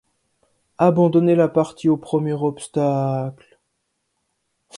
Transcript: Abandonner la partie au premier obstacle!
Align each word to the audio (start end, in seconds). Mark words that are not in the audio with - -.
Abandonner 0.79 1.35
la 1.35 1.47
partie 1.47 1.87
au 1.87 1.95
premier 1.95 2.33
obstacle! 2.33 3.59